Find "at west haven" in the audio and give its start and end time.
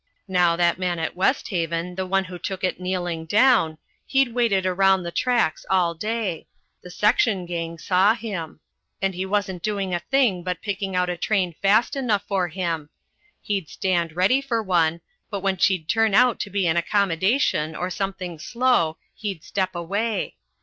0.97-1.93